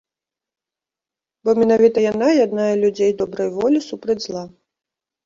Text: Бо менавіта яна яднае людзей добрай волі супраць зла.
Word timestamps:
Бо 1.43 1.49
менавіта 1.59 1.97
яна 2.05 2.27
яднае 2.45 2.71
людзей 2.85 3.11
добрай 3.21 3.49
волі 3.59 3.79
супраць 3.89 4.17
зла. 4.25 4.43